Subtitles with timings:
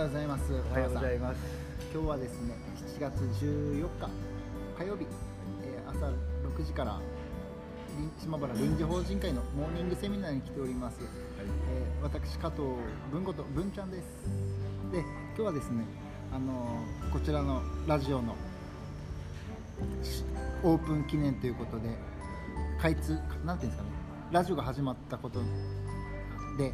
[0.00, 0.52] ようございます。
[0.54, 1.38] おはようございます。
[1.92, 2.54] 今日はですね、
[2.96, 4.08] 7月14日
[4.78, 5.06] 火曜日、
[5.62, 6.98] えー朝6時から
[7.98, 10.96] 臨島原臨時法人会のモーニングセミナーに来ております。
[11.02, 12.62] えー私加藤
[13.12, 14.04] 文子と文ちゃんです。
[14.90, 15.84] で、今日はですね、
[16.32, 18.34] あのーこちらのラジオの
[20.02, 20.24] し
[20.62, 21.90] オープン記念ということで
[22.80, 23.90] 開通なんていうんですかね、
[24.32, 25.40] ラジオが始まったこと
[26.56, 26.72] で、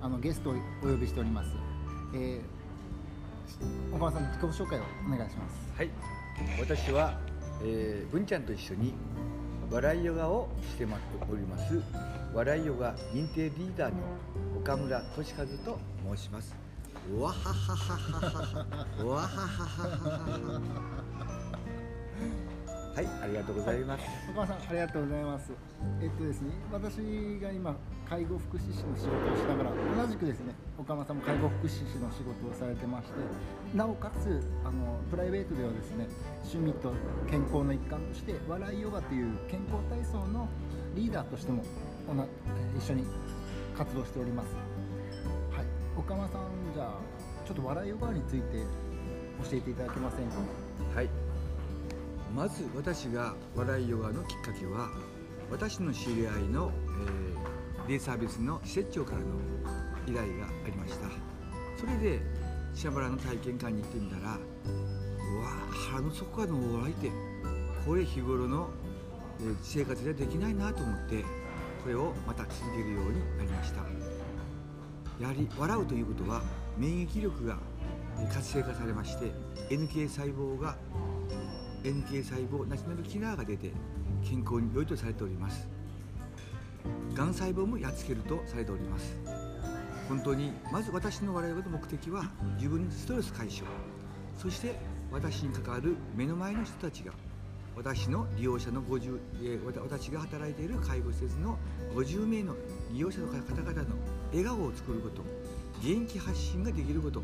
[0.00, 1.71] あのゲストをお呼びしております。
[4.02, 5.54] 小川さん自己紹介をお願いします。
[5.76, 5.90] はい、
[6.58, 7.20] 私は、
[7.62, 8.94] えー、文ちゃんと一緒に
[9.70, 10.98] 笑いヨガをしてま
[11.30, 11.80] おります
[12.34, 13.98] 笑いヨガ認定リーダーの
[14.58, 15.78] 岡村俊和と
[16.16, 16.52] 申します。
[17.16, 21.11] わはははははわははははは
[23.00, 24.04] い、ありがとうございます。
[24.28, 25.52] 小川さんありがとうございます。
[26.02, 26.96] えっとですね、私
[27.40, 27.74] が今
[28.04, 29.70] 介護福祉士の仕事をしながら
[30.04, 33.14] 同じくですね、岡間さんも介護福祉士の仕事をされてまして、
[33.74, 36.06] なおかつあのプライベートではですね、
[36.44, 36.92] 趣味と
[37.30, 40.46] 健康の一環として笑いヨガという健康体操の
[40.94, 41.64] リーダーとしても
[42.76, 43.06] 一緒に
[43.74, 44.48] 活動しております。
[45.50, 46.98] はい、岡間さんじゃあ
[47.46, 48.58] ちょっと笑いヨガについて
[49.50, 50.36] 教えていただけませんか？
[50.94, 51.08] はい。
[52.34, 54.88] まず私が笑いヨガのきっかけは
[55.50, 56.72] 私の知り合いの、
[57.06, 57.52] えー
[57.88, 59.24] デイサービスの施設長からの
[60.06, 61.08] 依頼がありました。
[61.76, 62.20] それで
[62.74, 65.50] シャバラの体験館に行ってみたらうわ
[65.90, 67.10] 腹の底からの笑いって
[67.84, 68.70] これ日頃の、
[69.40, 71.24] えー生活ではできないなと思って
[71.82, 73.80] これをまた続けるようになりました。
[75.20, 76.40] やはり笑うということは
[76.78, 77.58] 免疫力が
[78.32, 79.32] 活性化されまして
[79.70, 80.76] NK 細胞が
[81.82, 83.72] NK 細胞ナショナルキラーが出て
[84.24, 85.66] 健康に良いとされております。
[87.14, 89.16] がん細胞もやっつけるとされております。
[90.08, 93.66] 本当にまず私の我々の目的は自分のストレス解消。
[94.38, 94.76] そして
[95.10, 97.12] 私に関わる目の前の人たちが
[97.76, 101.58] 私の利用者の50、え私が働いている介護施設の
[101.94, 102.54] 50名の
[102.92, 103.96] 利用者の方々の
[104.30, 105.22] 笑顔を作ること。
[105.82, 107.22] 元気発信ができること。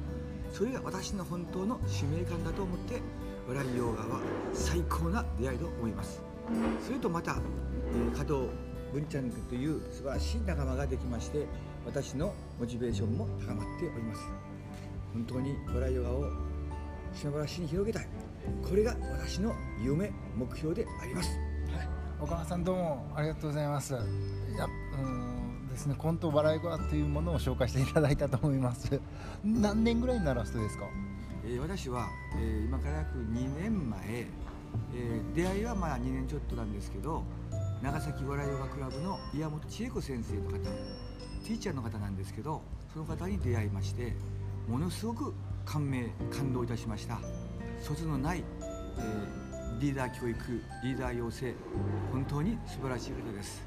[0.52, 3.00] それが私の本当の使命感だと思って
[3.48, 4.20] 笑いヨガは
[4.52, 6.20] 最高な出会いと思います
[6.84, 7.36] それとまた、
[8.12, 8.48] え加藤
[8.92, 11.46] 文ちゃんという素晴らしい仲間ができまして
[11.86, 14.20] 私のモチベーションも高まっております
[15.12, 16.24] 本当に笑いヨガを
[17.14, 18.08] 島原市に広げたい
[18.68, 21.30] これが私の夢目標であります
[21.74, 21.88] はい、
[22.20, 23.92] 岡川さんどうもありがとうございます。
[23.92, 24.66] いや、
[25.02, 28.98] うんですね、コント笑い声というものを紹介していただいたと思います。
[29.44, 30.86] 何年ぐらいにならすとですか？
[31.50, 34.26] え私は、え今から約2年前、え
[35.34, 37.24] 出会いはまあ2年ちょっとなんですけど
[37.82, 42.60] 長崎笑いヨガクラブの岩本千恵子先生の方ティーチャーの方なんですけど
[42.92, 44.14] その方に出会いまして
[44.68, 45.32] ものすごく
[45.64, 47.18] 感銘感動いたしました。
[47.80, 48.44] 卒のない、
[48.98, 49.48] えー
[49.80, 51.54] リーダー教育リーダー養成
[52.10, 53.62] 本当に素晴らしいことです。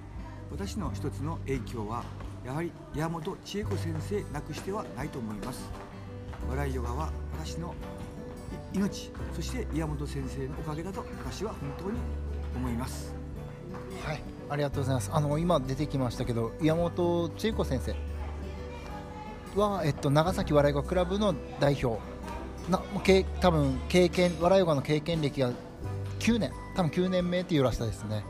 [0.51, 2.03] 私の一つの影響は
[2.45, 5.69] やはり岩本千恵子先生なくしてはないと思います。
[6.49, 7.11] 笑いヨガは
[7.43, 7.73] 私の
[8.73, 11.99] 命そして岩本先生のおかげだと私は本当に
[12.55, 13.15] 思います
[14.03, 15.11] はい、ありがとうございます。
[15.13, 17.95] あの今出てきましたけど、岩本千恵子先生
[19.59, 22.01] はえっと長崎笑い声クラブの代表。
[22.69, 25.51] な、もうけ多分経験笑いヨガの経験歴が
[26.19, 28.23] 9年、多分9年目っていうらしさですね。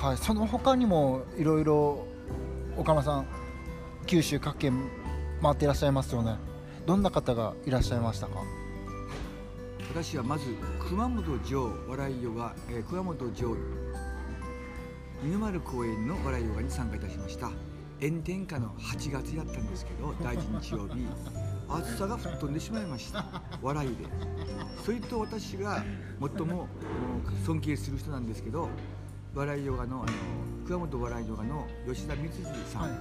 [0.00, 2.06] はい、その他にもいろいろ
[2.76, 3.26] 岡間さん
[4.06, 4.90] 九州各県
[5.40, 6.51] 回っていらっしゃいますよね。
[6.86, 8.42] どんな方がいらっしゃいましたか？
[9.90, 10.46] 私はまず
[10.88, 13.56] 熊本城笑いヨガ、えー熊本城
[15.22, 17.50] 犬丸公園の笑いヨガに参加いたしました。
[18.00, 21.06] 炎天下の8月やったんですけど第一日曜日。
[21.68, 23.24] 暑さが吹っ飛んでしまいました。
[23.62, 24.04] 笑いで。
[24.84, 25.84] それと私が
[26.20, 26.68] 最も
[27.28, 28.68] うん尊敬する人なんですけど
[29.34, 30.12] 笑いヨガのあの
[30.66, 32.96] 熊本笑いヨガの吉田光次さん、はいは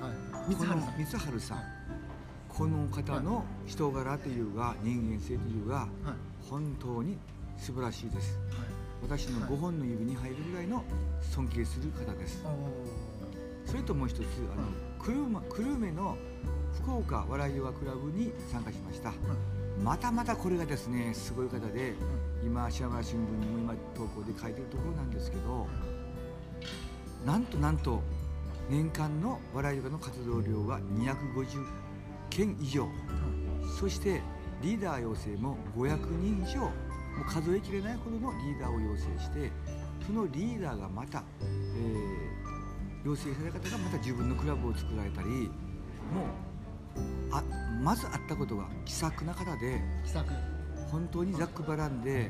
[0.51, 0.55] い。
[0.55, 1.57] この光晴さん
[2.57, 5.87] この方の人柄というか人間性というかはい。
[6.49, 7.17] 本当に
[7.57, 8.37] 素晴らしいです。
[8.49, 8.67] はい。
[9.03, 10.83] 私の5本の指に入るぐらいの
[11.21, 12.43] 尊敬する方です。
[12.45, 14.67] おそれともう一つあの
[15.03, 16.17] 久留米久留米の
[16.73, 19.13] 福岡笑いヨガクラブに参加しました。
[19.81, 21.95] またまたこれがですねすごい方で
[22.43, 25.67] 今島村新聞にも今投稿で書いてるところなんですけど
[27.25, 28.01] なんとなんと
[28.69, 31.80] 年間の笑いヨガの活動量が250
[32.31, 32.87] 件以上。
[33.79, 34.21] そして
[34.63, 36.61] リーダー養成も500人以上。
[36.61, 36.69] も
[37.27, 39.51] う数えきれないほどのリーダーを養成して
[40.07, 41.23] そのリーダーがまた、
[41.75, 42.41] えー
[43.03, 45.49] 養成された方がまた自分のクラブを作られたりもう
[47.31, 47.43] あ
[47.81, 50.33] まず会ったことが気さくな方で気さく。
[50.91, 52.29] 本当にざっくばらんで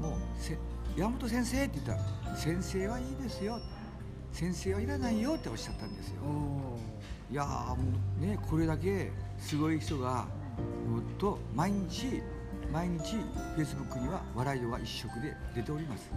[0.00, 0.58] もうせ
[0.96, 1.94] 山本先生って言った
[2.30, 3.58] ら先生はいいですよ
[4.30, 6.20] 先生はいらないよっておっしゃったんですよ
[7.30, 7.76] いやも
[8.20, 10.26] うねこれだけすごい人が
[10.88, 12.22] もっと毎日
[12.72, 16.10] 毎日フェイスブックには笑いヨガ一色で出ております。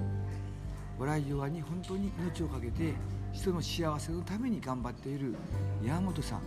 [1.00, 2.94] 笑いヨガに本当に命を懸けて
[3.34, 5.36] 人の幸せのために頑張っている
[5.84, 6.42] 山本さん。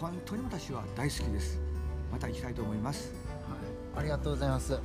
[0.00, 1.60] 本当に私は大好きです。
[2.10, 3.12] また行きたいと思います。
[3.94, 4.00] はい。
[4.00, 4.78] ありがとうございます、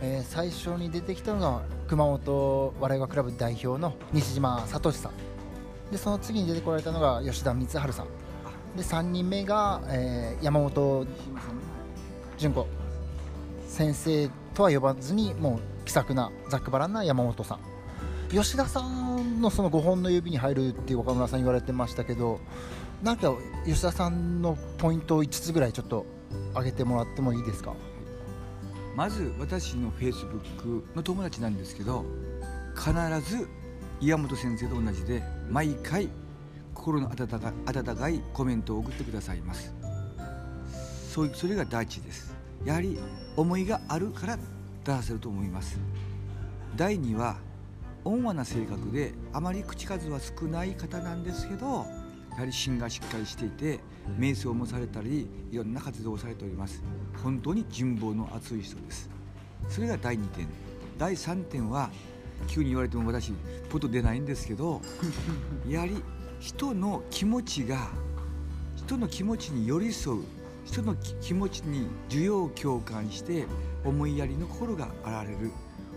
[0.00, 5.12] えー最初に出てきたのが熊本笑いがクラブ代表の西島聡さん。
[5.90, 8.21] でその次に出てこられたのが吉田光晴さん。
[8.76, 11.06] で3人目が、えー山本
[12.38, 12.66] 純子。
[13.68, 17.60] 先生とは呼ばずにもう気さくなざっくばらんな山本さん。
[18.30, 22.40] 吉田さんのその5本の指に入るって岡村さん言われてましたけど
[23.02, 23.34] なんか
[23.66, 26.06] 吉田さんのポイントを5つぐらいちょっと
[26.54, 27.74] 上げてもらってもいいですか？
[28.96, 32.04] まず私のフェイスブックの友達なんですけど
[32.74, 32.90] 必
[33.30, 33.46] ず
[34.00, 36.08] 岩本先生と同じで毎回
[36.82, 39.72] 心の温か温かいコメントを送ってくださいます。
[41.08, 42.34] そうそれが第一です。
[42.64, 42.98] やはり
[43.36, 44.36] 思いがあるから
[44.84, 45.78] 出させると思います。
[46.74, 47.36] 第二は
[48.04, 51.86] 温和な性格であまり口数は少ない方なんですけど
[52.32, 53.78] やはり芯がしっかりしていて
[54.18, 56.82] 瞑想もされたりいろんな活動をされております。
[57.22, 59.08] 本当に人望の厚い人です。
[59.68, 60.48] それが第2点。
[60.98, 61.90] 第3点は
[62.48, 63.30] 急に言われても私
[63.70, 64.82] ポッと出ないんですけど
[65.68, 66.02] やはり
[66.42, 67.88] 人の気持ちが
[68.74, 70.22] 人の気持ちに寄り添う
[70.64, 73.46] 人の気持ちに需要共感して
[73.84, 75.52] 思いやりの心が現れる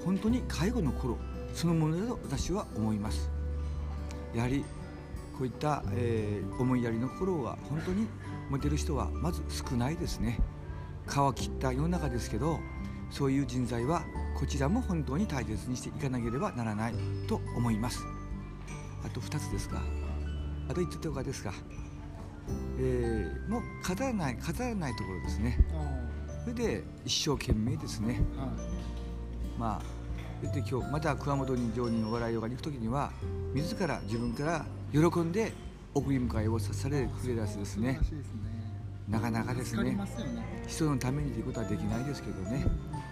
[0.06, 1.18] 本当に介護の頃
[1.56, 3.32] そのものだと私は思います。
[4.36, 4.64] やはり
[5.36, 8.06] こういった、えー思いやりの心は本当に
[8.52, 10.40] 持てる人はまず少ないですね。
[11.08, 12.60] 皮切った世の中ですけど
[13.10, 14.04] そういう人材は
[14.40, 16.94] こちらも本当に大切にしていかなければならない
[17.28, 18.04] と思います。
[19.04, 19.82] あと2つですか
[20.70, 21.54] あと1つとかですか。
[22.78, 25.58] えーもう語らない語らないところですね。
[26.44, 28.22] それで一生懸命ですね。
[29.58, 29.82] まあ
[30.42, 33.12] それで今日また熊本に上人の笑いヨガに行く時には
[33.54, 35.54] 自ら自分から喜んで
[35.94, 37.94] 送り迎えをさされるくれるやつですね。
[37.94, 38.00] ね。
[39.08, 39.92] なかなかですね。
[39.92, 39.98] ね。
[40.68, 42.66] 人のためにということはできないですけどね。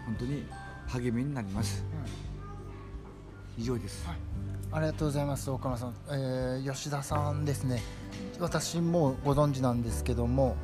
[0.06, 0.46] 本当に
[0.88, 1.84] 励みになります。
[3.58, 4.06] 以上です。
[4.08, 7.84] はいありがとうございます岡村さん、えー吉田さんですね。
[8.40, 10.56] 私もご存知なんですけども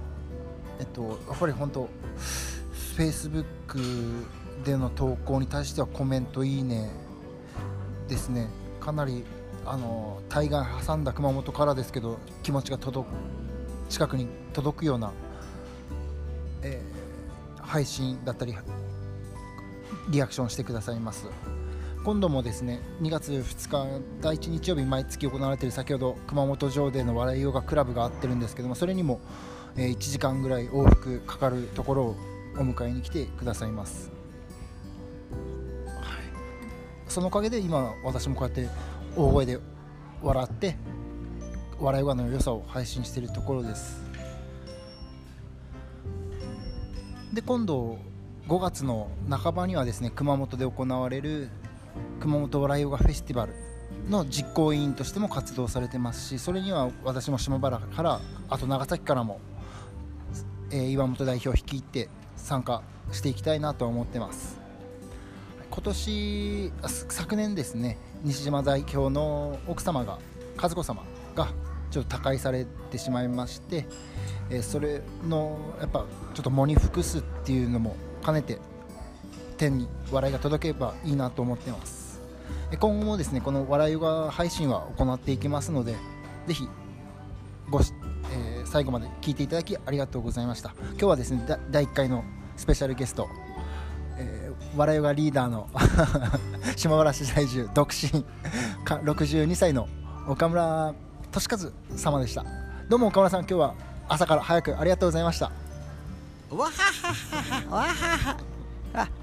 [0.79, 3.79] えっとやっぱり本当フェイスブック
[4.65, 6.89] での投稿に対してはコメントいいね
[8.07, 8.47] ですね。
[8.79, 9.23] かなり
[9.65, 10.57] あの対岸
[10.87, 13.13] 挟んだ熊本からですけど気持ちが届く
[13.89, 15.11] 近くに届くような、
[16.63, 16.99] えー
[17.61, 18.55] 配信だったり
[20.09, 21.27] リアクションしてくださいます。
[22.03, 29.19] 今度もですね2月2日第1日曜日毎月行われている先ほど熊本城での笑いヨガクラブがあってるんですけどもそれにも、
[29.75, 32.15] えー1時間ぐらい往復かかるところを
[32.57, 34.11] お迎えに来てくださいます、
[35.87, 35.95] はい、
[37.07, 38.67] そのおかげで今私もこうやって
[39.15, 39.59] 大声で
[40.21, 40.77] 笑って
[41.79, 44.03] 笑いヨガの良さを配信しているところです。
[47.33, 47.97] で今度
[48.47, 51.49] 5月の半ばにはですね熊本で行われる
[52.19, 53.53] 熊本笑いヨガフェスティバル
[54.09, 58.19] の実行委員としても活動されてますしそれには私も島原から
[58.49, 59.39] あと長崎からも、
[60.71, 62.81] えー岩本代表を率いて参加
[63.11, 64.59] していきたいなと思ってます。
[65.71, 70.19] 今年昨年ですね西島代表の奥様が
[70.61, 71.03] 和子様
[71.35, 71.47] が
[71.91, 73.85] ちょっと他界されてしまいまして、
[74.49, 78.57] えーそれのやっぱちょっと喪に服すっていうのも兼ねて
[79.59, 82.21] 天に笑いが届けばいいなと思ってます。
[82.79, 85.95] 今後もですねこの笑いヨガ配信は行っていきますので
[86.47, 86.67] ぜひ
[87.69, 87.93] ごし、
[88.31, 90.73] えー最後まで聞いていただきありがとうございました。
[90.91, 92.23] 今日はですね第1回の
[92.55, 93.27] スペシャルゲスト、
[94.17, 95.67] えー笑いヨガリーダーの
[96.77, 98.23] 島原市在住独身
[98.85, 99.87] か62歳の
[100.27, 100.93] 岡村
[101.31, 102.45] 俊和様でした。
[102.87, 103.75] どうも岡村さん今日は
[104.07, 105.45] 朝から早くありがとうございました。
[106.51, 108.37] わははははわは
[108.93, 109.18] は。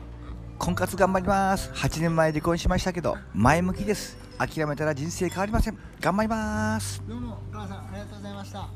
[0.58, 1.70] 婚活頑張ります。
[1.70, 4.16] 8年前離婚しましたけど前向きです。
[4.38, 5.78] 諦めたら人生変わりません。
[6.00, 7.02] 頑張ります。
[7.06, 8.68] どうもお母さんありがとうございました。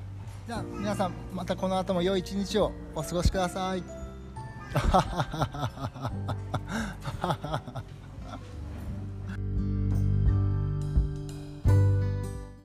[0.47, 3.83] じゃあ皆さんまたこの後も良い一日をお過ごしください。